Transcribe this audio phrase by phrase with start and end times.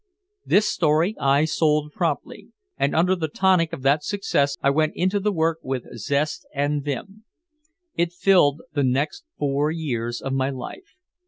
[0.43, 5.19] This story I sold promptly, and under the tonic of that success I went into
[5.19, 7.23] the work with zest and vim.
[7.93, 10.95] It filled the next four years of my life.